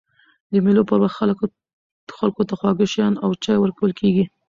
د 0.51 0.53
مېلو 0.65 0.83
پر 0.89 0.99
وخت 1.03 1.17
خلکو 2.17 2.41
ته 2.49 2.53
خواږه 2.59 2.87
شيان 2.93 3.13
او 3.23 3.29
چای 3.43 3.57
ورکول 3.59 3.91
کېږي. 3.99 4.25